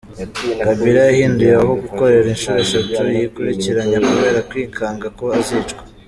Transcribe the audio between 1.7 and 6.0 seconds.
gukorera inshuro eshatu yikurikiranya kubera kwikanga ko azicwa.